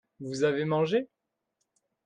Vous 0.19 0.43
avez 0.45 0.65
mangé? 0.65 1.07